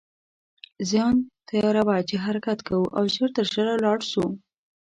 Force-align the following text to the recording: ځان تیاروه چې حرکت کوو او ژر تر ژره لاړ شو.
ځان 0.89 1.15
تیاروه 1.47 1.95
چې 2.09 2.15
حرکت 2.25 2.59
کوو 2.67 2.91
او 2.97 3.03
ژر 3.13 3.29
تر 3.35 3.45
ژره 3.53 3.75
لاړ 3.85 3.99
شو. 4.11 4.25